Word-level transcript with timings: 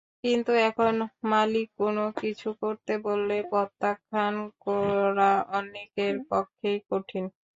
কিন্তু 0.23 0.51
এখন 0.67 0.93
মালিক 1.31 1.67
কোনো 1.79 2.03
কিছু 2.21 2.47
করতে 2.61 2.93
বললে 3.05 3.35
প্রত্যাখ্যান 3.51 4.35
করা 4.63 5.31
অনেকের 5.57 6.15
পক্ষেই 6.29 6.77
কঠিন। 6.89 7.25